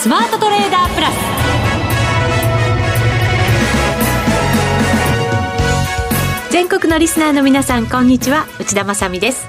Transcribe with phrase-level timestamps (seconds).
[0.00, 1.14] スマートトレーダープラス。
[6.50, 8.46] 全国のリスナーの皆さんこんにちは。
[8.58, 9.46] 内田まさです。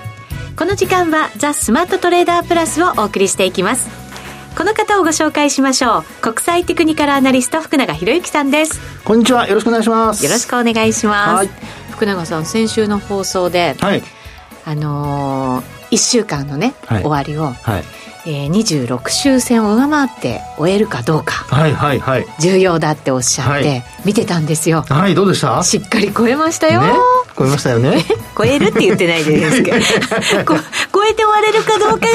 [0.57, 3.89] この時間はザ・スマートトレーダープラスをお送りしていきます。
[4.57, 6.03] この方をご紹介しましょう。
[6.21, 8.81] 国際テクニカルアナリスト福永博之さんです。
[9.05, 9.47] こんにちは。
[9.47, 10.25] よろしくお願いします。
[10.25, 11.49] よろしくお願いします。
[11.91, 14.03] 福永さん先週の放送で、はい、
[14.65, 24.85] あのー、1週間のね、はい、終わりを、はいえー、26周戦を上回って終えるかどうか、はいはいはい、重要だっておっしゃって、見てたんですよ。
[24.87, 25.63] はいどうでした？
[25.63, 26.93] しっかり超えましたよ、ね、
[27.35, 28.05] 超えましたよね？
[28.37, 29.77] 超えるって言ってないですけど。
[30.93, 32.09] 超えて終われるかどうかが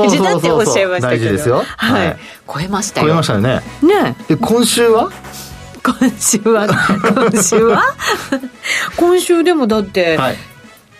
[0.00, 1.20] 大事だっておっしゃいましたけど。
[1.20, 2.16] 大事ですよ、はい、
[2.48, 3.06] 超えましたよ。
[3.08, 3.60] 超えましたよね。
[3.82, 5.10] ねで今週は？
[5.84, 6.66] 今週は？
[7.30, 7.82] 今週は？
[8.96, 10.36] 今週でもだって、はい、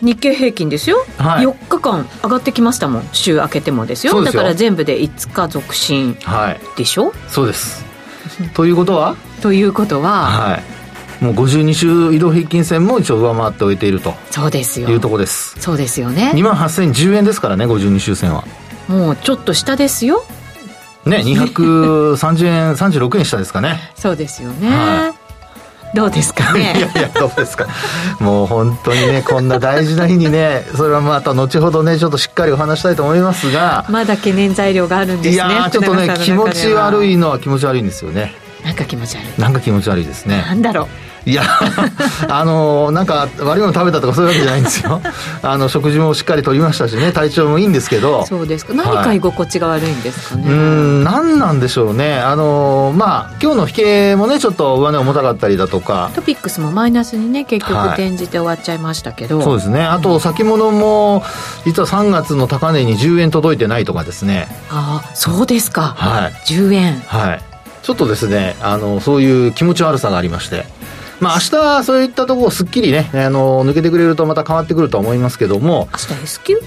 [0.03, 3.09] 日経平均ですよ、はい、4日間上がってきましたもん。
[3.13, 4.23] 週明けてもですよ。
[4.25, 6.17] だから全部で5日続伸
[6.77, 7.85] でしょ、はい、そうです。
[8.55, 9.17] ということは？
[9.41, 10.61] ということは、は
[11.21, 14.15] い、もう52週移動平均線も一応上回って終えていると。
[14.31, 14.89] そうですよ。
[14.89, 15.55] いうとこです。
[15.61, 16.33] そうですよね。
[16.35, 18.45] 2万8010円ですからね52週線は。
[18.89, 20.25] もうちょっと下ですよ。
[21.07, 23.93] ね230円36円下ですかね。
[23.95, 25.22] そうですよね、はい
[25.95, 26.75] どうですかね？
[26.77, 27.69] いやいやどうですか？
[28.21, 33.85] もう本当にねこんな大事な日にねそれはまた後ほどねちょっとしっかりお話したいと思いますが。
[33.91, 38.33] まだ懸念材料があるんですねいやちょっとね気持ち悪いのは気持ち悪いんですよね。
[38.65, 39.41] なんか気持ち悪い。
[39.41, 40.43] なんか気持ち悪いですね。
[40.43, 40.89] なんだろう
[41.25, 41.43] いや
[42.29, 45.01] あのなんか悪いもの食べたとかそういうわけじゃないんですよ。
[45.43, 48.27] あの食事もしっかりとりましたしね体調もいいんですけど。
[48.27, 48.75] そうですか。
[48.75, 52.19] 何か居心地が悪いんですかね、はい、うん何なんでしょうね。
[52.19, 56.11] あのまあ今日の引けもねちょっと上値重たかったりだとか。
[56.15, 59.85] トピックスもマイナスにね結局転じて終わっちゃいましたけど、はい、そうですね。
[59.85, 61.23] あと先物も
[61.65, 64.49] 実は3月の高値に10円届いてないとかですね。
[64.71, 65.95] ああそうですか。
[65.97, 66.33] はい。
[66.47, 67.03] 10円。
[67.07, 67.43] はい。
[67.83, 70.65] ちょっとですねあのそういう気持ち悪さがありまして
[71.23, 75.89] まあ明日そういったところをすっきりね、あの、抜けてくれるとまた変わってくると思いますけども。
[75.93, 76.61] 明日 S q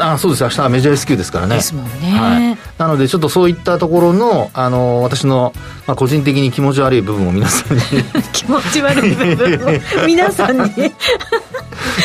[0.00, 0.42] あそうです。
[0.44, 1.56] 明日はメジャー S q ですからね。
[1.56, 5.52] ですもんね、はい、なのでちょっとそういったところのあの私の、
[5.86, 7.82] まあ、個人的に気持ち悪い部分を皆さんに。
[8.32, 10.70] 気持ち悪い部分を皆さんに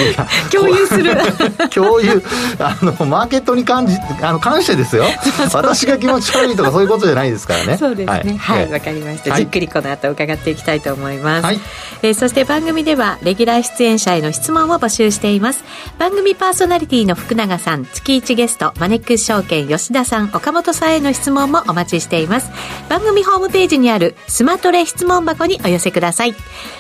[0.52, 1.18] 共有する。
[1.74, 2.24] 共有。
[2.60, 5.06] あのマーケットに関じあの関してですよ。
[5.54, 7.78] 私が気持ち悪いとかそういうことじゃないですからね。
[7.78, 8.38] そうですね。
[8.40, 8.66] はい。
[8.66, 11.60] わ、はい、かりました、はい、じっくりこの後伺っていきたいと思います、はい、
[12.02, 15.64] えー、そして番組ではレギュラー出演者への質問を募集しています。
[15.98, 22.52] 番組パーソナリティの福永さん月1ゲストマネックス証券吉田さん岡本さんへの質問もお待ちしています。
[22.90, 26.36] 番組ホームページにあるスマトレ質問箱にお寄せください。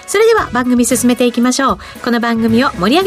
[0.07, 1.79] それでは番組進めていきましょう。
[2.03, 3.03] この番組を盛り上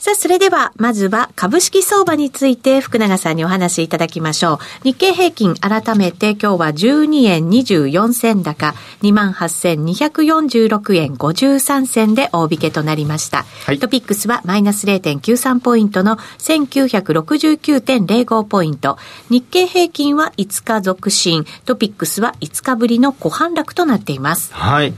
[0.00, 4.58] さあ、それでは、まずは株式相場について福永さんにお話しいただきましょう。
[4.82, 13.44] 日経平均改めて今日は12円24銭高、28,246円53銭で大引けとなりました。
[13.66, 18.96] はい、トピックスはマイナス0.93ポイントの1969.05ポイント。
[19.28, 24.54] 日経平均は5日続伸、トピックスは5日ぶりの小反落となっています。
[24.54, 24.94] はい。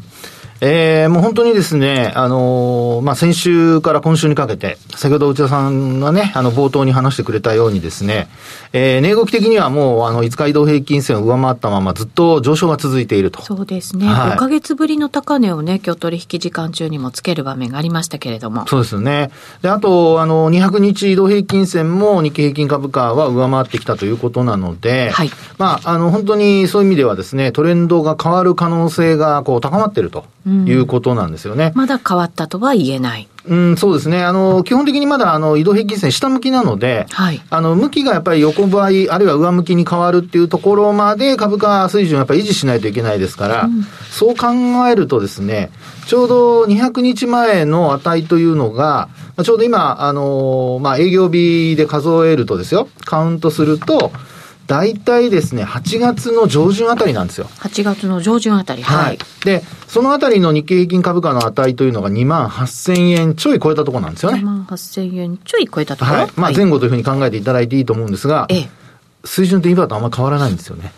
[0.64, 8.28] えー、もう本当にですね、あのー、まあ、先週から今週にかけて、先ほど内田さんがね、あの、冒頭に話してくれたようにですね、
[8.72, 13.42] えー、値動き的にはもう、あの、5日移動平均線を上回ったままずっと上昇が続いていると。
[13.42, 14.06] そうですね。
[14.06, 18.64] はい、5ヶ月ぶりの高値をね、今日取引時間中にもつける場面がありましたけれども。
[18.68, 19.32] そうですよね。
[19.62, 25.30] で、あと、あの、200日移動平均線も日経平均株価は上回ってきたということなので、はい。
[25.58, 30.24] まあ、あの、本当にそういう意味ではですね、トレンドが変わる可能性が、こう、高まっていると。
[30.66, 31.72] いうことなんですよね。
[31.74, 33.28] まだ変わったとは言えない。
[33.44, 34.22] うん、そうですね。
[34.22, 37.42] あの、基本的にまだ、あの、移動平均線下向きなので、はい。
[37.50, 44.46] あの、向きがやっぱり横ばい、あるいは上向きに変わるっていうところまで株価水準をやっぱり維持しないといけないですから、うん、そう考
[44.88, 45.70] えるとですね、
[46.06, 49.08] ちょうど200日前の値というのが、
[49.42, 54.12] ちょうど今、あの、まあ、営業日で数えるとですよ、カウントすると、
[54.72, 57.44] 大体ですね、8月の上旬あたりなんですよ。
[57.58, 59.04] 8月の上旬あたり、はい。
[59.04, 64.38] はい、で、そのあたりの日経平均株価の値というのが2万8000円ちょい超えたところなんですよね。
[64.38, 66.16] 2万8000円ちょい超えたところ？
[66.20, 66.30] はい。
[66.36, 68.70] まあ前後というふうに考えていただいていいと思うんですが、ええ、
[69.24, 70.90] 水準と今とあんまり変わらないんですよね。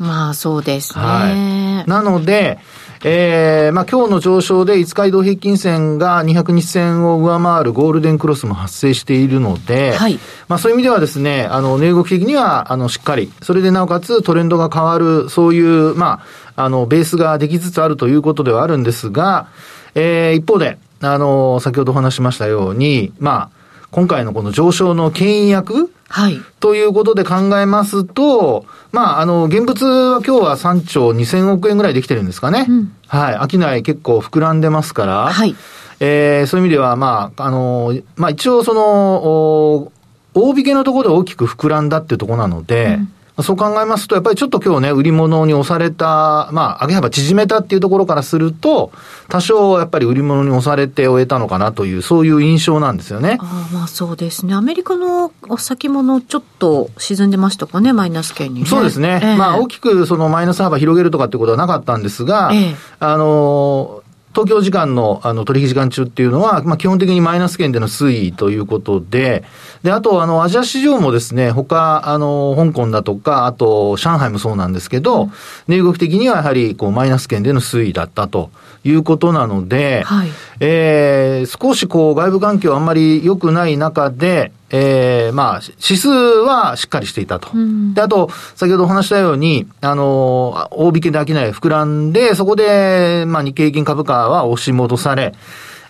[0.00, 1.04] まあそうですね。
[1.04, 1.88] はい。
[1.88, 2.58] なので、
[3.02, 10.18] えー、まあ今日の上昇で5日移動平均線が200日線を上回るゴールデンクロスも発生しているので、はい、
[10.48, 16.22] まあそういう意味ではですね、あの、値動き的には、あの、しっかり、それでなおかつトレンドが変わる、そういう、ま
[16.56, 19.48] あ、あの、ベースができつつあるということではあるんですが、
[19.94, 23.59] えー、一方で、あの、先ほどお話しましたように、まあ、
[23.90, 25.92] 今回のこの上昇の牽引役？
[26.08, 26.40] はい。
[26.58, 32.66] ということで考えますと、まあ、あの、現物は今日は3兆2000億円ぐらいできてるんですかね。
[32.68, 33.50] うん、はい。
[33.50, 35.28] 商い結構膨らんでますから。
[35.28, 35.54] はい。
[36.00, 39.92] えー、そういう意味では、まあ、あの、まあ一応その、
[40.34, 48.92] 大引けのところで大きく膨らんだっていうところなので、うんそう考えますと、やっぱりちょっと今日ね、売り物に押された、まあ、上げ幅縮めたっていうところからすると、
[49.28, 53.38] 多少やっぱり売り物に押されて終えたのかなという、そういう印象なんですよね。
[53.40, 54.54] あまあそうですね。
[54.54, 59.20] アメリカの先物、ちょっと沈んでましたかね、マイナス圏に、ね、そうですね。
[59.22, 69.44] えー、まあ大きくそのマイナス幅広げるとかっていうことはなかったんですが、えー、あの東京時間のあの取引時間中っていうのは、まあ、基本的にマイナス圏での推移ということで、
[69.82, 75.30] で、あと、あの、アジア市場もですね、他、あの、香港だとか、あと、上海もそうなんですけど、
[75.66, 78.50] 値、うん、動き的にはやはり、こう、マイナス圏での推移だったと
[78.84, 80.28] いうことなので、はい、
[80.60, 87.50] えー、少しこう、外部環境あんまり良くない中で、えー、まあ、指数はしっかりしていたと。
[87.52, 95.34] うん、で、あと、先ほどお話したように、あの、大引けで飽きない膨らんで、そこで、まあ、日経平均株価は押し戻され、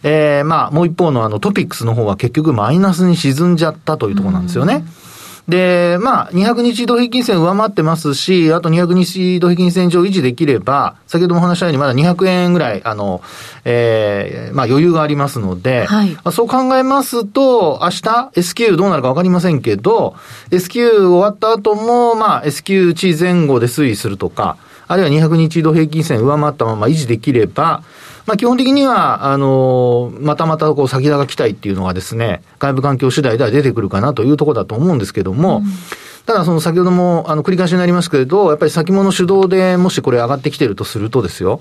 [0.02, 4.84] えー、まあ、もう一方のあのトピックスの方は結局マイナスに沈んじゃったというところなんですよね。
[4.94, 4.99] うん
[5.50, 13.20] で、まあ、200日移動平均線上回ってますし、あと200日移動平均線上維持できれば、先ほども話したようにまだ200円ぐらい、あの、
[13.64, 20.14] えー、まあ余裕がありますので、はい、そう考えますと、明日 S q どうなるかわかりませんけど、
[20.50, 24.56] S q 終わった後も、まあ S q 値前後で推移するとか、
[24.86, 27.82] あるいは200日移動平均線上回ったまま維持できれば、
[28.30, 35.64] まあ、基本的には、あのまたまたこう先高期待っていうのがですね、外部環境次第では出てくるかなというところだと思うんですけども、うん、
[36.26, 41.60] ただその先ほどもあの繰り返しになりますけれど、やっぱり先物主導でもしこれ上がってきてるとするとですよ、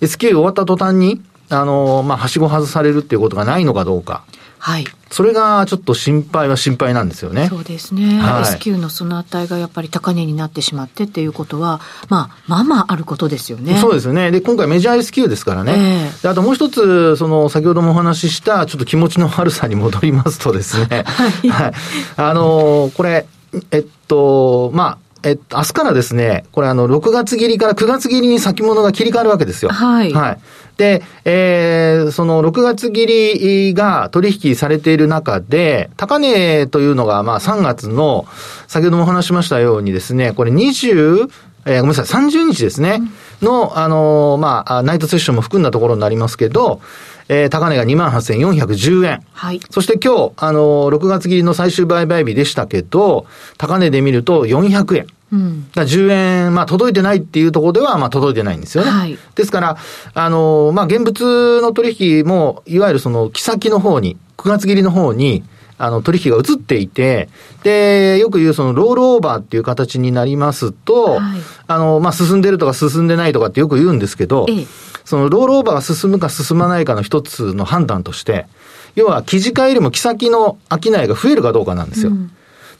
[0.00, 1.20] SQ 終わった途端に、
[1.50, 4.24] あのまあ、はしご外されるっていうことがないのかどうか。
[4.66, 4.84] はい。
[5.12, 7.46] それがちょっと心配は心配なんですよね。
[7.46, 8.18] そうですね。
[8.18, 13.78] はい、S q のその値がやっぱり高値になってしまってっていうことは、まあ、まあまああることですよね。
[13.78, 14.32] そうですよね。
[14.32, 15.74] で、今回メジャー S q ですからね。
[15.76, 21.04] えー、あともう一つ、その、先ほどもお話しした、ちょっと気持ちの悪さに戻りますとですね。
[21.06, 21.48] はい。
[21.48, 21.72] はい、
[22.16, 23.28] あのこれ、
[23.70, 29.70] えっと、まあ、えっと、明日からですね、これあの、6月切りから9月切りに先物が切り替わるわけですよ。
[29.70, 30.12] はい。
[30.12, 30.38] はい。
[30.76, 38.26] で、えー、その6月切りが取引されている中で、高値というのが、まあ3月の、
[38.66, 41.30] 先ほどもお話しましたようにですね、これ20、
[41.66, 43.00] えー、ごめんなさい、30日ですね、
[43.42, 46.80] うん、の、あのー、まあ、ナイトセッションも含んだところになりますけど、
[47.28, 49.22] えー、高値が28,410円。
[49.32, 49.60] はい。
[49.70, 53.26] そして今日、あのー、6月切りの最終売買日でしたけど、
[53.58, 55.06] 高値で見ると400円。
[55.32, 56.10] うん、だ10
[56.46, 58.90] 円、まあ、届いてないっていうところでは、まあ、届いてないんですよね。
[58.90, 59.76] はい、ですから、
[60.14, 65.42] あの、まあ、現物の取引も、いわゆるその、木先の方に、9月切りの方に、
[65.78, 67.28] あの、取引が移っていて、
[67.62, 71.20] で、よく言うその、ロールオーバーっていう形になりますと、はい、
[71.66, 74.66] あの、まあ、進んでるとか進んでないとかってよく言うんですけど、ええ、
[75.04, 78.46] その、ロールオーバーが進むか進まないかの一つの判断として、
[78.94, 82.10] 要は、記事価よりも木先の商いが増えるかどうかなんですよ。
[82.10, 82.30] うん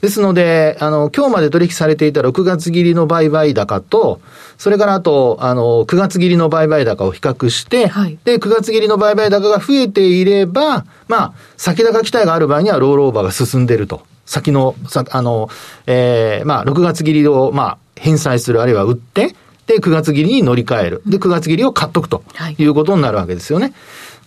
[0.01, 4.21] ですので、あの、今日まで取引されていた6月切りの売買高と、
[4.57, 14.01] それからあと、あの、9月切りの売買高を比較して、はい、で、9月切りの売買高が増えていれば、まあ、先高期待がある場合にはロールオーバーが進んでいると。
[14.25, 15.49] 先の、さあの、
[15.87, 19.35] ええー、まあ、6月切りを、まあ、返済する、あるいは売って、
[19.65, 21.01] で、9月切りに乗り換える。
[21.05, 22.23] で、9月切りを買っとくと
[22.57, 23.65] いうことになるわけですよね。
[23.65, 23.73] はい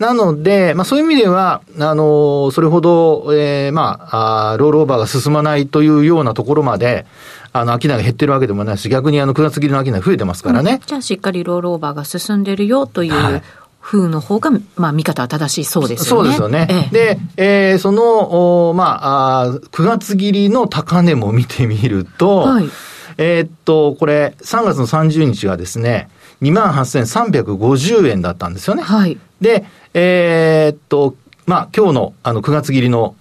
[0.00, 7.04] なので、まあそういう意味では、あの、それほど、えー、まああ、ロールオーバーが進まないというようなところまで、
[7.52, 13.42] あの、商いが減ってるわけでもないし、逆にあの、9月切りの商い増えてますからね、うん、じゃあ、しっかりロールオーバーが進んでるよという、はい
[13.82, 16.28] 風の方が、まあ、見方は正しいそうですよね。
[16.28, 16.68] そうですよね。
[16.70, 22.68] ええ、で、えー、その、おまああ、9月切りの高値も見てみると、はい、
[23.16, 26.10] えー、っと、これ、3月の30日がですね、
[26.42, 28.82] 28,350円だったんですよね。
[28.82, 29.18] はい。
[29.40, 31.14] で、えー、っと、
[31.46, 33.14] まあ、今日のあの9月切りの、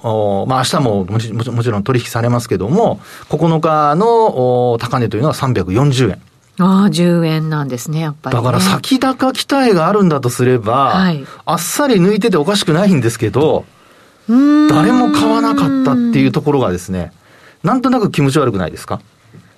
[0.47, 2.99] まあ明日ももちもちろん取引されますけども、
[3.29, 6.21] 9日の高値というのは340円。
[6.61, 13.65] ああ、10円なんですね、やっぱり、ね、だから先高期待があるんだとすれば、はい、あっさり抜いてておかしくないんですけど、
[14.27, 17.13] 誰も買わなかったっていうところがですね、
[17.63, 19.01] なんとなく気持ち悪くないですか？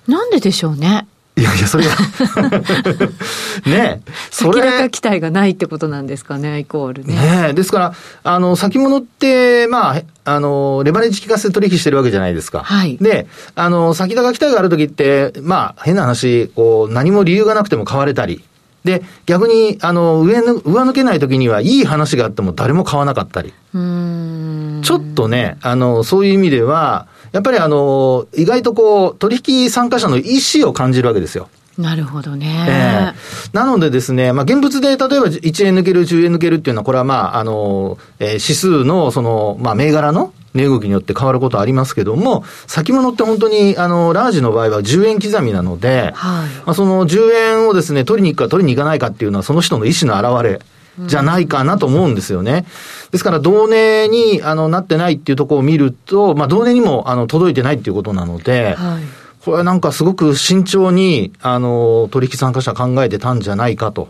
[0.06, 1.06] なんででしょうね。
[1.34, 1.96] いやいや、それは
[3.66, 4.60] ねそれ。
[4.62, 7.14] 先高期待がないってことなんですかね、イコールね。
[7.46, 12.60] ねですから、あの、先物って、まあ、あの、レバレッジ効かせて取引してるわけじゃないですか。
[12.62, 12.98] はい。
[12.98, 18.44] で、あの、先高期待があるときって、まあ、変な話、こう、何も理由がなくても買われたり。
[18.84, 23.54] で、逆に、あの、上の、上抜けないときには、いい話があっても誰も買わなかったり。
[23.72, 31.48] うんちょっとね、あの、そういう意味では、やっぱりあの、意外とこう、取引参加者の意思を感じるわけですよ。
[31.78, 32.66] なるほどね。
[32.68, 50.60] えー、なのでですね、まあ、現物で例えば1円抜ける、10円抜けるっていうのは、これはまあ、あの、えー、指数の、その、まあ、銘柄の値動きによって変わることありますけども、先物って本当に、あの、ラージの場合は10円刻みなので、はい、まあ、その10円をですね、取りに行くか取りに行かないかっていうのは、その人の意思の表れ。
[50.98, 52.66] じゃないかなと思うんですよね。
[53.10, 59.02] ですから、同値にあのなってないっていうところを見ると、まあ、同値にもあの届いてないっていうことなので、はい、
[59.44, 64.08] これはなんかすごく慎重に、あの、取引参加者考えてたんじゃないかと。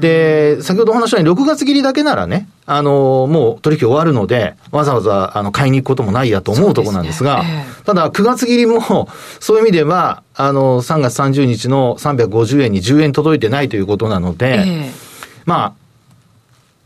[0.00, 7.66] で、先ほどお話したように、6月切りだけならね、あの、もう取引終わるので、わざわざ、あの、買いに行くこともないやと思うところなんですが、すね。
[7.68, 9.08] えー、ただ、9月切りも、
[9.40, 15.05] そういう意味では、あの、3月30日の350円に10円届いてないということなので、えー
[15.46, 15.86] まあ、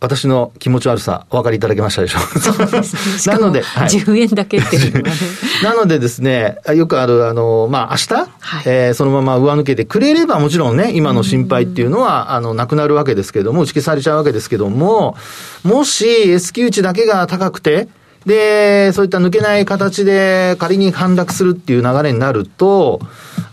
[0.00, 3.36] 私の気持ち悪さ、お分かりいただけましたでしょうそうですね。
[3.36, 5.12] なので、はい、10円だけっていうね。
[5.62, 15.16] なのでですね、よくある、あの、まあ、明日、はい、えー、そのまま上抜けてくれれば、もちろんね、今の心配っていうのは、あの、なくなるわけですけども、打ち消されちゃうわけですけども、
[15.64, 17.88] もし S q 値だけが高くて、
[18.24, 23.00] で、そういった抜けない形で仮に反落するっていう流れになると、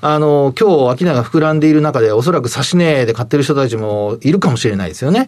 [0.01, 5.27] あの、今日商いが膨らんでいる中で、おそらく指値で買ってる人たちもいるかもしれないですよね。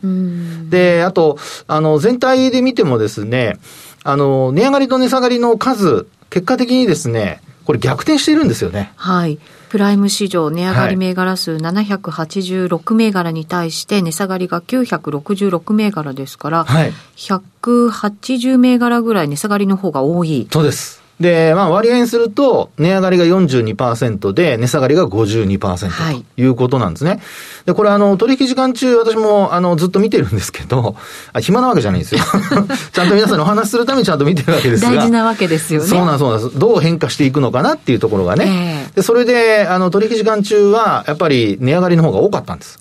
[0.69, 3.57] で、あと、あの、全体で見てもですね、
[4.03, 8.93] あの、値上がりと値下がりの数、結果的にですね、これ逆転しているんですよね。
[8.95, 9.39] はい。
[9.69, 20.47] プライム市場値上がり銘柄数786銘柄に対して値下がりが966銘柄ですから、はい、180銘柄ぐらい値下がりの方が多い。
[20.51, 20.99] そうです。
[21.19, 27.11] で、まあ割合にすると、値上がりが42%で、値下がりが52%ということなんですね。
[27.11, 27.19] はい、
[27.65, 30.95] で、これあの、取引時間中、私もあの、ずっと見てるんですけど、
[31.33, 32.21] あ暇なわけじゃないんですよ。
[32.93, 34.91] ちゃんと皆さんにお話しするためにちゃんと見てるわけですが。
[34.91, 35.88] 大事なわけですよね。
[35.88, 36.59] そうなんそうなんです。
[36.59, 38.88] どう変化していくのかなっていうところがね。
[38.88, 42.79] えー、で、それで、あの、取引時間中は、やっぱり値上がりの方が多かったんです。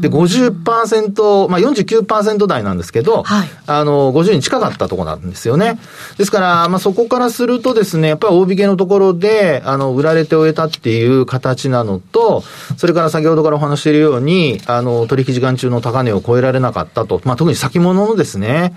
[0.00, 5.78] で、50%、まあ49%台なんですけど、はい、あの、50に近かったところなんですよね。
[6.18, 12.42] ですから、まあそこからするとですね、やっぱり大引けのところで、あの、売られて終えたっていう形なのと、
[12.76, 17.20] それから先ほどからお話しているように、あの、取引時間中の高値を超えられなかったと。
[17.24, 18.76] まあ特に先物のですね。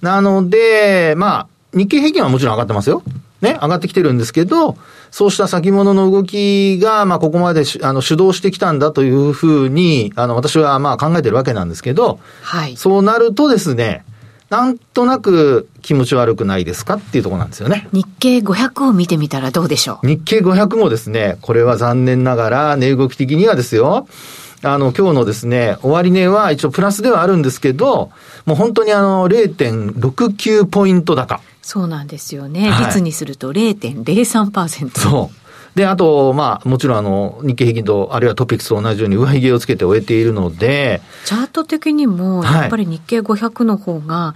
[0.00, 3.02] なので、まあ、日経平均はもちろん上がってますよ。
[3.44, 4.76] ね、上がってきてるんですけど、
[5.16, 12.76] そうした先物の動きが、まあ、ここまであの主導してきたんだというふうに、あの、私はまあ考えてるわけなんですけど、はい。
[12.76, 14.04] そうなるとですね、
[14.50, 17.86] なんとなく気持ち悪くないですかっていうところなんですよね。
[17.92, 20.06] 日経500を見てみたらどうでしょう？
[20.08, 24.08] 日経500もですね、これは残念ながら値動き的にはですよ、
[24.64, 28.10] あの、今日のですね、終値は一応プラスではあるんですけど、
[28.46, 31.40] もう本当にあの、0.69ポイント高。
[31.62, 32.70] そうなんですよね。
[32.80, 34.98] 率にすると0.03%。
[34.98, 35.78] そう。
[35.78, 41.02] で、あと、まあ、もちろんあの、日経平均と、あるいはトピックスと同じように上髭をつけて終えているので。
[41.24, 44.34] チャート的にも、やっぱり日経500の方が、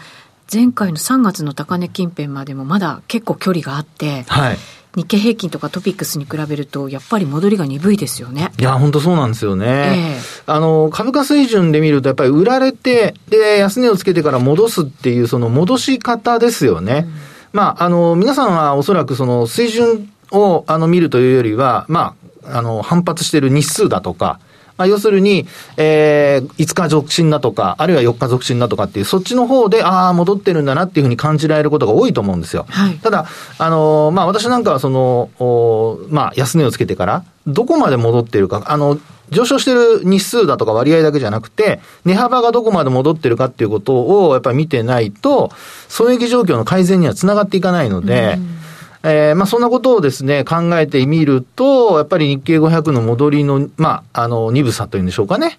[0.52, 4.58] 前回の3月の高値近辺までもまだ結構距離があって、はい。
[4.96, 8.50] 日経平均とかトピックスに比べると、やっぱり戻りが鈍いですよね。
[8.58, 10.16] いや、本当そうなんですよね。
[10.46, 17.06] えー、あの、株価水準で見ると、やっぱり売られて、で、安値をつけてから戻すっていう、その戻し方ですよね。
[17.06, 22.14] うんまあ、あの、皆さんはおそらくその水準をあの見るというよりは、ま
[22.44, 24.40] あ、あの、反発している日数だとか、
[24.78, 32.64] まあ、要するに、えー、5日続伸だとか、あるいは4日続伸だとかっていう、そっちの方で、ああ、戻ってるんだなっていうふうに感じられることが多いと思うんですよ。
[32.68, 33.26] はい、ただ、
[33.58, 38.98] あの、まあ、私なんかはその、おまあ、安値をつけてから、どこまで戻ってるか、あの、
[39.30, 45.50] 上昇してる日数だとか割合だけじゃなくて、値幅がどこまで戻ってるかっていうことをやっぱり見てないと、
[45.88, 48.58] 損益状況の改善にはつながっていかないので、うん
[49.02, 55.58] えー、まあそんなことをですね、考えてみると、やっぱり日経500の戻りの、まあ、あの、鈍さというんでしょうかね。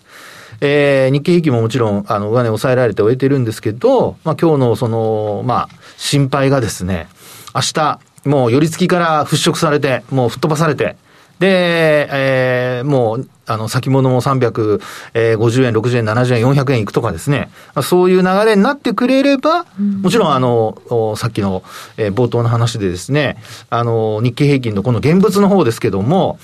[0.61, 7.07] えー、日経平均ももちろん、あの、上値抑えられて終えてるんですけど、まあ今日のその、まあ、心配がですね、
[7.55, 10.97] 明日、もう寄り付きから払拭されて、もう吹っ飛ばされて、
[11.39, 14.79] で、えー、もう、あの、先物も350
[15.15, 17.49] 円、60円、70円、400円いくとかですね、
[17.81, 19.65] そういう流れになってくれれば、
[20.01, 21.63] もちろん、あの、さっきの、
[21.97, 23.37] えー、冒頭の話でですね、
[23.69, 26.37] あの、日経平均のこの現物の方ですけども、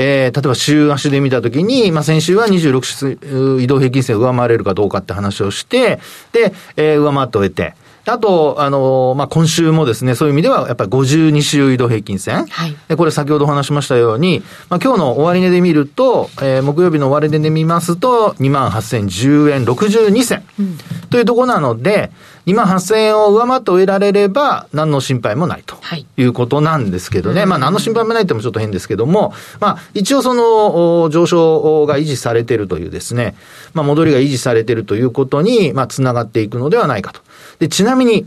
[0.00, 5.98] えー、例えば週足で見たときに、まあ、先週は26指移動平均線を上回れるかどうかって話をして、
[6.32, 7.74] で、えー、上回って終えて、
[8.08, 12.46] あと、あの、まあ、今週もですね、そういう意味では、やっぱり52週移動平均線。
[12.46, 12.76] はい。
[12.88, 20.42] で、これ先ほどお話しましたように、まあ、今日の終値で見ると、えー、木曜日の終値で見ますと、28,010円62銭。
[20.58, 20.78] うん、
[21.10, 22.10] というところなので、
[22.48, 25.76] 2万8000円を上回って終えられれば、何の心配もないと
[26.16, 27.40] いうことなんですけどね。
[27.40, 33.34] はい、まあ、何の心配もないってもちょっと変ですけども、まあ、一応その、上昇が維持されているというですね、
[33.74, 37.20] まあ、戻りが維持されているということに、まあ、つながっていくのではないかと。
[37.58, 38.26] で、ちなみに、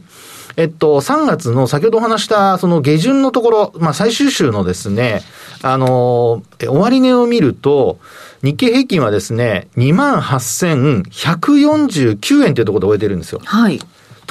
[0.55, 5.23] えっと、3月の先ほどお話した、その下旬のところ、まあ、最終週のですね、
[5.63, 7.97] あの、終値を見ると、
[8.43, 13.39] 日経平均はですね、28,149円というところで終えてるんですよ。
[13.43, 13.79] はい。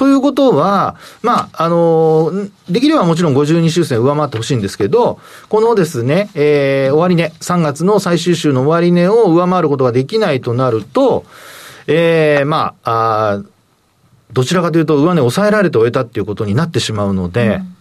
[0.01, 2.31] ということは、まあ、あの、
[2.67, 11.23] できればもちろん52週線上回ってほしいんですけど、このですね、えー、終値、3月の最終週の終値を上回ることができないとなると、
[11.85, 13.43] ええー、まあ、あ
[14.33, 17.75] どちらかというと上値抑えられて終えたっていうことになってしまうので、うん、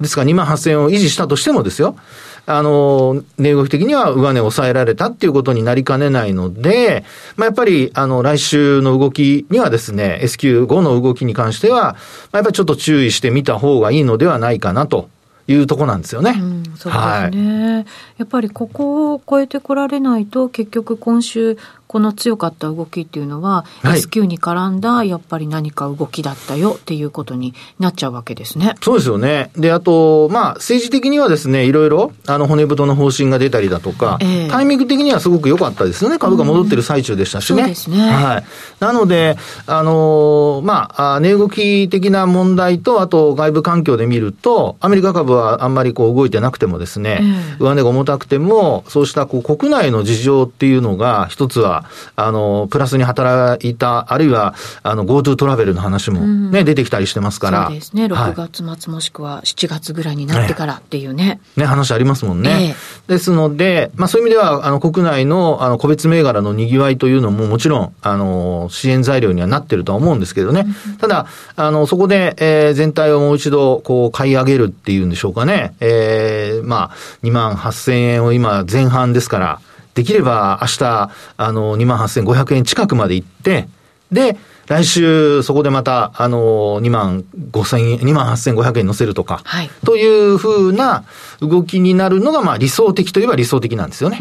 [0.00, 1.96] ですから2万8000円を維持したとしてもですよ、
[2.46, 7.04] あの、値動き的には上値を抑えられたっていうことになりかねないので、
[7.36, 11.92] まあ、やっぱり、あの、来週の動きにはですね、S q 5の動きに関しては、まあ、
[12.38, 15.08] やっぱりちょっと注意してみた方がいいのではないかなと。
[15.46, 16.30] いうとこなんですよね。
[16.38, 17.86] うん、そうですね、はい、
[18.16, 21.58] やっぱりここを超えてこられないと結局今週
[21.94, 28.74] この強かった動きっていうのは、はい、S q に絡んだやっぱり何か動きだったよっていうことになっちゃうわけですね。
[28.82, 29.52] そうですよね。
[29.56, 36.18] で、あと、まあ、政治的にはですね、いろいろ、あの、骨太の方針が出たりだとか、えー、タイミング的にはすごく良かったですよね。
[36.18, 37.62] 株が戻ってる最中でしたしね。
[37.62, 38.10] そうですね。
[38.10, 38.44] はい。
[38.80, 39.36] なので、
[39.68, 51.83] あのまあ、値動き的な問題と、あと外部環境で見ると、アメリカ株はあんまりこう動いてなくてもですね、えー、上値が重たくても、そうしたこう国内の事情っていうのが、一つは、
[52.16, 57.66] あの、プラスに働いた、あるいは、あの、GoTo トラベルの話もね、うん、出てきたりしてますから。
[57.66, 58.06] そうですね。
[58.06, 61.24] 6月末もしくは7月ぐらいになってからっていうね。
[61.24, 62.74] ね、ね話ありますもんね。
[63.08, 70.66] えー、ですので、まあそういう意味では、あの、国内の、あの、個別銘柄の賑わいというのももちろん、あの、支援材料にはなってるとは思うんですけどね。
[70.88, 75.74] うん、ただ、あの、そこで、えー、全体をもう一度、こう、買い上げるっていうんでしょうかね。
[75.80, 79.60] えー、まあ、2万8000円を今、前半ですから、
[79.94, 83.68] できれば明日、あの、28,500円近くまで行って、
[84.10, 91.04] で、来週、そこでまた、あの、2万5円、2万8500円乗せるとか、はい、というふうな
[91.40, 94.18] 動きになるのが、まあ理想的といえば理想的なんですよね。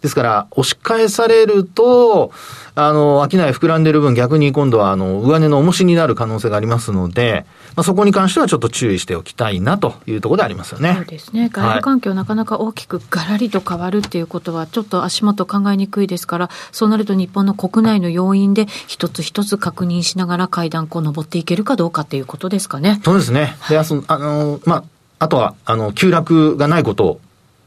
[0.00, 2.30] ですから、押し返されると、
[2.76, 10.94] あの、商い膨らんでる分逆に今度は、あの、上値の重しになる可能性がありますので、まあ、そこに関してはちょっと注意しておきたいなというところでありますよね。
[10.94, 11.48] そうですね。
[11.52, 23.00] 外部環境、はい、なかなか大きくがらりと変わるっていうことは、ちょっと足元考えにくいですから、そうなると日本の国内の要因で一つ一つ確認しながら階段こう登っていけるかどうかっていうことですかね。
[23.04, 23.56] そうですね。
[23.68, 23.84] で、あ
[24.18, 24.84] の、まあ、
[25.18, 27.20] あとは、あの、急落がないことを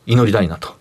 [0.06, 0.74] 祈りたいなと。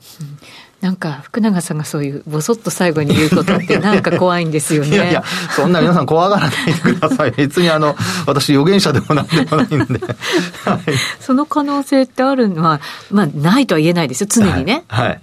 [0.80, 4.88] なんか福永さんがそういうぼそっと最後に言うことってなんか怖いんですよね。
[4.94, 5.22] いやいや、
[5.54, 7.32] そんな皆さん怖がらないでください。
[7.36, 7.94] 別にあの、
[8.26, 9.76] 私預言者でもなんでもないんで。
[9.76, 10.80] はい、
[11.20, 14.84] その可能性ってあるのは、まあないとは言えないですよ、常にね。
[14.88, 15.20] はい、はい。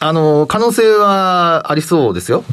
[0.00, 2.44] あの、可能性はありそうですよ。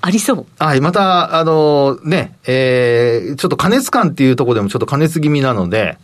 [0.00, 0.46] ありそう。
[0.58, 0.80] はい。
[0.80, 5.98] また、あの、ね、えー、ちょっと加熱感っていうところでもちょっと加熱気味なので、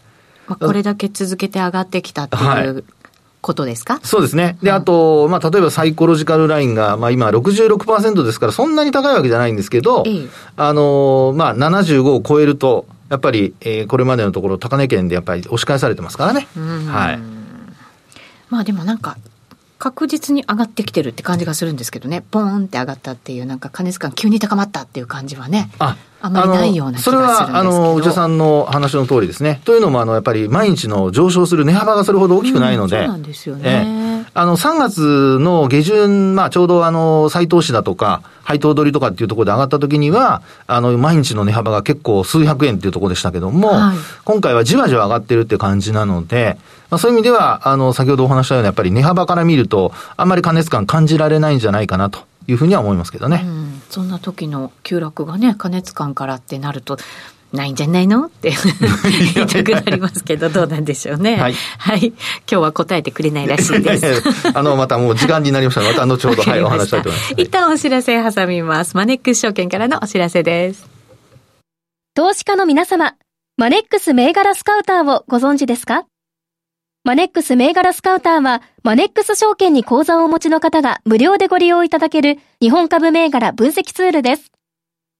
[0.46, 2.84] これだけ続けて上がってきたっていう
[3.44, 4.00] ことですか？
[4.02, 4.56] そうですね。
[4.62, 16.48] で、あと、まあ、例えばサイコロジカルラインが、まあ、今66%ですから、そんなに高いわけじゃないんですけど、ええ、あの、まあ、75を超えると、やっぱり、えー、これまでのところ、高値圏でやっぱり押し返されてますからね。
[16.56, 17.18] はい。
[18.48, 19.16] まあ、でもなんか、
[19.84, 25.68] 確実に上がってきてるって感じがするんですけどね、ポーンって上がったっていう、なんか加熱感急に高まったっていう感じはね。
[25.78, 29.60] ああまりないようなそれは、あの、内田さんの話の通りですね。
[29.66, 32.96] というのも、あの、やっぱり毎日の上昇する値幅がそれほど大きくないので。
[32.96, 34.03] うん、そうなんですよね。
[34.36, 46.58] あの、3月の下旬、まあ、ちょうどあの、再投資だとか、配当取りとかっていうところで上がった時には、あの、毎日の値幅が結構数百円っていうところでしたけども、はい、今回はじわじわ上がってるって感じなので、
[46.90, 53.42] まあ、そういう意味では、あの、先ほどお話したように、やっぱり値幅から見ると、あんまり加熱感感じられないんじゃないかなというふうには思いますけどね。
[53.44, 56.98] うん、そんな時の急落がね、加熱感からってなると、
[57.54, 58.26] ないんじゃないの？
[58.26, 58.52] って
[59.34, 61.36] 言いたくなりますけど、どうなんでしょうね。
[61.36, 61.54] はい。
[61.78, 62.08] はい。
[62.08, 64.22] 今日は答えてくれないらしいです。
[64.54, 67.32] あの、またもう時間になりましたので、また後ほど、はい、お話したいと思います。
[67.38, 68.96] 一旦お知らせ挟みます。
[68.96, 70.86] マネックス証券からのお知らせです。
[72.14, 73.14] 投資家の皆様、
[73.56, 76.04] マネックス銘柄スカウターをご存知ですか？
[77.06, 84.53] マネックス銘柄スカウターは、マネックス証券に口座をお持ちの方が無料でご利用いただける日本株銘柄分析ツールです。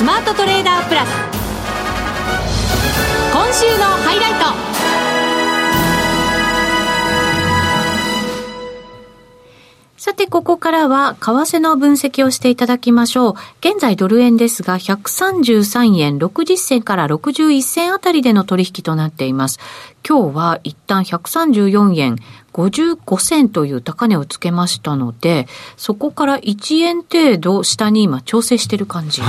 [0.00, 1.10] スマートトレーダープラス
[3.34, 4.70] 今週のハイライト
[9.98, 13.34] さて、ここからは、為替の分析をしていただきましょう。
[13.60, 19.58] 現在、ドル円ですが、133円60銭から61銭あたりでの取引となっています。
[20.08, 22.16] 今日は一旦134円
[22.52, 29.22] 55銭という高値をつけましたので、そこから1円程度下に今調整している感じ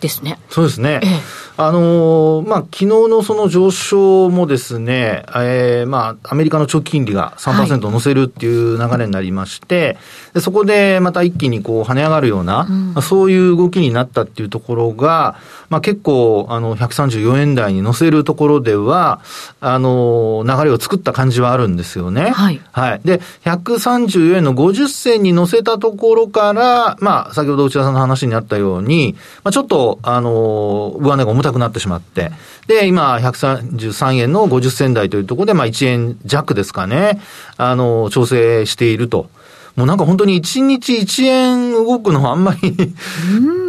[0.00, 0.32] ですね。
[0.32, 1.00] はい、そうですね。
[1.02, 1.20] ええ、
[1.56, 9.96] あのー、まあ、昨日のその上昇もですね、えー、まあ、アメリカの長期金利が3%乗せるっていう流れになりまして、
[10.32, 15.36] はい、そこでまた一気にこう跳ね上がるような、うん、そういう動きになったっていうところが、
[15.70, 19.20] まあ、結構、あの、134円台に乗せるところでは、
[19.60, 22.30] あの、流れを作った感じはあるんですよね。
[22.30, 22.60] はい。
[22.74, 23.00] はい。
[23.04, 32.32] で、134円の50銭に乗せたところから、まあ、先ほど内田さんの話にあったように、まあ、ちょっと、あの、上値が重たくなってしまって、
[32.66, 37.20] で、今、133円の50銭台というところで、まあ、1円弱ですかね、
[37.58, 39.30] あの、調整していると。
[39.76, 42.94] もうなんか本当に1日1円動くのはあんまり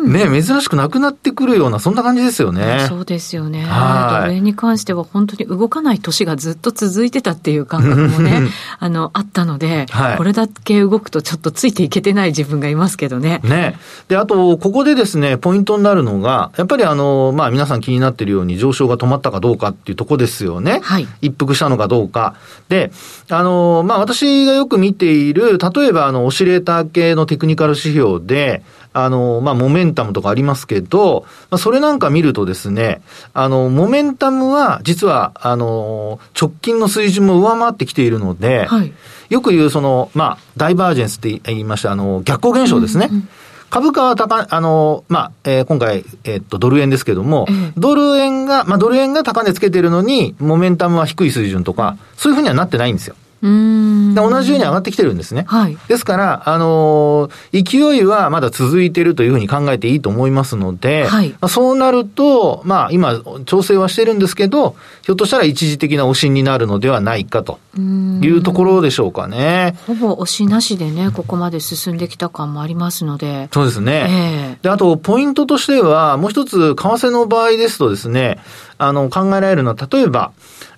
[0.05, 2.85] ね、珍しくなくなってくるような、そんな感じですよね。
[2.87, 3.65] そうですよね。
[3.65, 8.41] ドル円に関しては本当に動かない年がずっと続いてたっていう感覚もね、
[8.79, 13.41] あの、あったので、はい、これだけ動くとちょっとついていけてない自分がいますけどね。
[13.43, 13.77] ね。
[14.07, 20.81] で、あと、ここでですね、ポイントになるのが、やっぱりあの、まあ皆さん気になっているように上昇が止まったかどうかっていうとこですよね。
[20.83, 21.07] はい。
[21.21, 22.35] 一服したのかどうか。
[22.69, 22.91] で、
[23.29, 27.94] あの、まあ私がよく見ている、例えばあの、オシレーター系のテクニカル指標
[28.25, 33.01] で、あの、まあ、モメンタムとかありますけど、まあ、それなんか見るとですね、
[33.33, 38.93] あの、モメンタムは、実は、あの、直近の水準も上回ってきているので、はい、
[39.29, 43.09] よく言う、その、まあ、ダイバージェンスって言いました、あの、逆行現象ですね。
[43.11, 43.29] うんうん
[43.75, 53.15] 株価は高、あの、まあ、えー、今回、えー、っと、ドル円ですけども、ドル円が、まあ、ドル円が高値つけてるのに、モメンタムは低い水準とか、そういうふうにはなってないんですよ。
[53.45, 55.45] で同じように上がってきてるんですね。
[55.47, 69.77] はい、ですから、あのー、勢いはまだ続いているというふうに考えていいと思いますので、はい、そうなると、まあ今、調整はしてるんですけど、ひょっとしたら一時的な押しになるのではないかというところでしょうかね。
[69.85, 73.49] ほぼ押しなしでね、ここまで進んできた感もありますので。
[73.53, 74.57] そうですね。
[74.57, 78.39] えー、で、あと、ポイントとしては、もう一つ、為替の場合ですとですね、
[78.77, 80.31] あの、考えられるのは、例えば、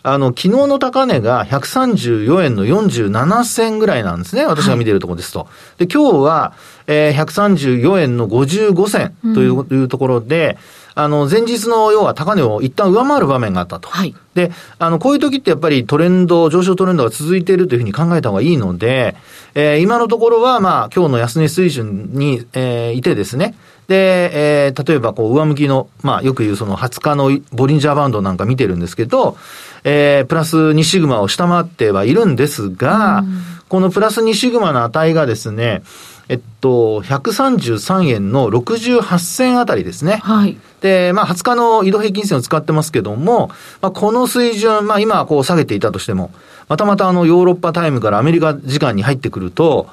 [0.07, 4.45] あの、昨日の高値が134円の47銭ぐらいなんですね。
[4.45, 5.49] 私が見ているところですと。
[5.77, 6.53] で、今日は、
[6.87, 10.57] えー、134円の55銭という,、うん、いうところで、
[10.95, 13.89] あの、前日の要は高値を一旦上回る場面があったと。
[13.89, 14.15] はい。
[14.33, 19.17] で、あの、こういう時ってやっぱりトレンド、上昇トレンドが続いているというふうに考えた方がいいので、
[19.55, 23.55] えー、今のところは、まあ、今日の安値水準に、えー、いてですね、
[23.87, 29.37] で、えー、例えばこう上向きの、まあよく言うその20日のボリンジャーバンドなんか見てるんですけど、
[29.83, 33.23] えー、プラス2シグマを下回ってはいるんですが、
[33.69, 35.83] このプラス2シグマの値がですね、
[36.29, 40.17] えっと、133円の68銭あたりですね。
[40.23, 40.57] はい。
[40.81, 43.49] で、まあ、20日の移動平均線を使ってますけども、
[43.81, 46.31] まあ、この水準、まあ、今こう下げていたとしても、
[46.67, 49.89] またまたあの、ヨーロッパタイムからアメリカ時間に入ってくると、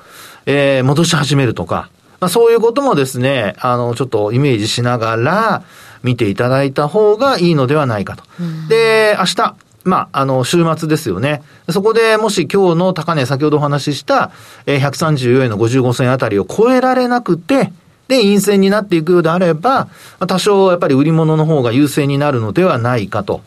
[0.46, 1.88] えー、戻し始めるとか、
[2.20, 5.62] まあ、そういうこともですね、あの、ちょっとイメージしながら
[6.02, 8.24] 見ていただいた方がいいのではないかと。
[8.68, 11.42] で、明日、まあ、あの、週末ですよね。
[11.68, 14.30] そこでもし今日の高値、先ほどお話しした、
[14.66, 17.72] えー、134円の55銭あたりを超えられなくて、
[18.08, 19.88] で、陰線になっていくようであれば、
[20.26, 23.42] 多少やっぱり売り物の方が優勢になるのではないかと。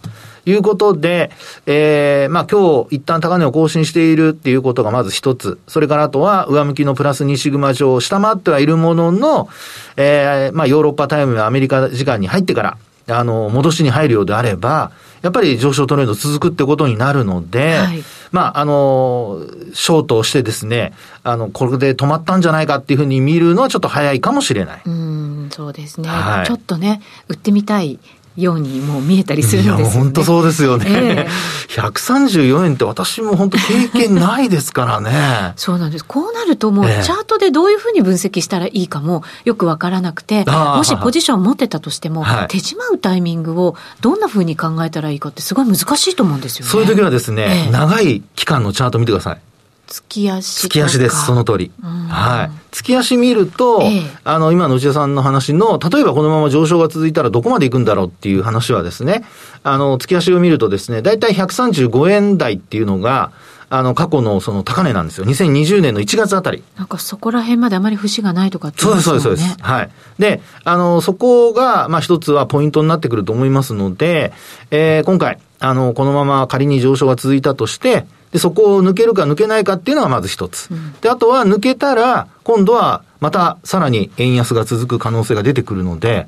[0.49, 1.29] いうことで、
[1.65, 5.59] えー、まあ今日一旦高値を更新しているっていうことがまず一つ。
[5.67, 9.49] それからあとは上向きのプラス2シグマ上を下回ってはいるものの、
[9.97, 12.77] えー、まあヨーロッパタイムやアメリカ時間に入ってから、
[13.09, 19.41] あの、戻しに入るようであれば、やっぱり上昇トレンド続くってことになるので、はい、まあ、あの、
[19.73, 24.81] ショートをしてですね、あの、これで止まったんじゃないかっていうふうに見るのはちょっと早いかもしれない。
[24.85, 26.09] うん、そうですね。
[26.09, 27.99] はい、ちょっとね、売ってみたい
[28.37, 29.83] ようにもう見えたりするんですよね。
[29.83, 30.85] いや、本当そうですよね。
[30.87, 35.53] えー、134円って私も本当経験ないですからね。
[35.55, 36.05] そうなんです。
[36.05, 46.71] こうなるともうチャートでどういうふうに分析したらいいかもよくわからなくて、もしポジション持ってたとしても、手締まうタイミングをどんなふうに考えたらいいかってすごい難しいと思うんですよね。
[46.71, 49.46] そういう時はですね、えー、長い期間のチャート見てください。
[49.87, 51.71] 月足月足です、その通り。
[51.81, 52.51] はい。
[52.71, 59.23] 月足見ると、ええ、あの、今の内田さんの話の、例えばこのまま上昇が続いたらどこまで行くんだろうっていう話はですね、
[59.63, 63.31] あの、月足を見るとですね、だいたい135円台っていうのが、
[63.69, 65.25] あの、過去のその高値なんですよ。
[65.25, 66.63] 2020年の1月あたり。
[66.77, 69.57] なんかそこら辺まであまり節がないとかって、ね、そうです、そうです、そうです。
[69.61, 69.89] はい。
[70.19, 74.31] で、あの、そこが、まあ一つはポイントになってくると思いますので、
[74.71, 80.69] えー、今回、あの、このまま仮に上昇が続いたとして、で、そこを抜けるか抜けないかっていうのがまず一つ。
[81.01, 86.27] で、あとは抜けたら、今度はまたさらに円安が続く可能性が出てくるので、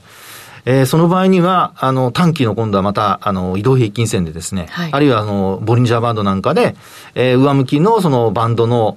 [0.66, 6.76] えー、その場合には、あの、短期の今度はまた、あの、移動平均線でですね、はい、あるいは、あの、ボリンジャーバンドなんかで、
[7.16, 8.96] えー、上向きのそのバンドの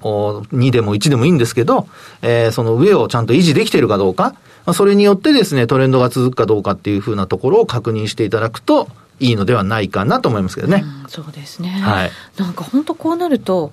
[0.53, 1.89] 2でも1でもいいんですけど、
[2.21, 4.35] えー、その上をちゃんと維持できているかどうか、
[4.75, 8.89] それによってですね、トレンドが続くかどうかっていうふうなところを確認していただくと、
[9.21, 10.85] いいのではないかなと思いますけどね。
[11.05, 11.69] うん、そうですね。
[11.69, 12.11] はい。
[12.37, 13.73] なんか本当こうなると、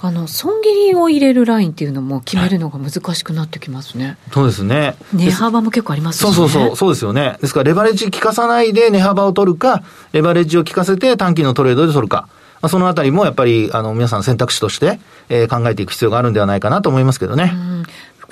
[0.00, 4.06] あの、損切りを入れるラインっていうのも決めるのが難しくなってきますね。
[4.06, 4.96] はい、そうですね。
[5.14, 6.32] 値幅も結構ありますね。
[6.32, 7.38] そうそうそう、そうですよね。
[7.40, 12.28] ですからレバレッジ効かさないで値幅を取るか、レバレッジを効かせて短期のトレードで取るか。
[12.62, 17.52] まあ、そのあたりもやっぱり、あの、皆さん選択肢として、えー、考えていく必要があるんではないかなと思いますけどね。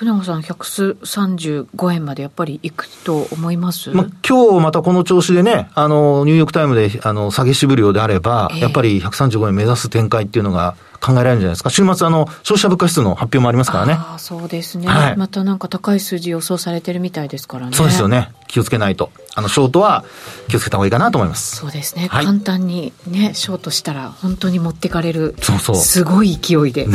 [0.01, 11.71] 福永さん、135円までやっぱりいくと思います、まあ、今日またこの調子でね、あの、ニューヨークタイムで、あの、下げ渋るようであれば、えー、やっぱり135円目指す展開っていうのが、考えられるんじゃないですか。
[11.71, 13.95] 週末、あの、消費者物価指数の発表もありますからね。
[13.95, 15.17] ああ、そうですね、はい。
[15.17, 17.73] またなんか高い数字予想されてるみたいですからね。
[17.73, 18.33] そうですよね。
[18.49, 19.11] 気をつけないと。
[19.35, 20.05] あの、ショートは
[20.49, 21.57] 気をつけた方がいいかなと思います。
[21.57, 22.09] そうですね。
[22.11, 25.35] はい、簡単にね、ショートしたら本当に持ってかれる。
[25.41, 25.77] そうそう。
[25.77, 26.85] すごい勢いで。
[26.85, 26.91] って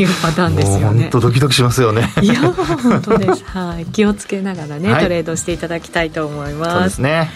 [0.00, 1.02] いうパターンですよね。
[1.04, 2.12] 本当ドキドキしますよね。
[2.22, 3.44] いや、本当です。
[3.44, 3.86] はい。
[3.86, 6.72] 気をつけながらね、はい、トレードしていただきたいと思います。
[6.72, 7.30] そうですね。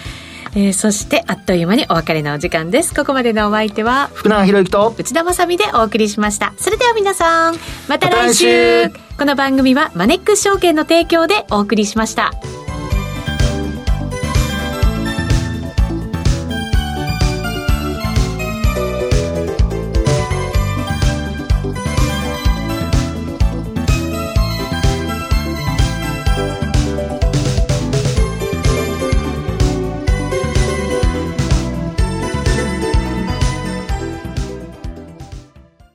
[0.56, 2.94] えー、そしてあっという間にお別れのお時間です。
[2.94, 6.54] ここまでのお相手は福永博之と内田まさでお送りしました。
[6.56, 7.56] それでは皆さん
[7.88, 8.88] また来週。
[8.88, 12.32] ま、この番組はマネックス証券の提供でお送りしました。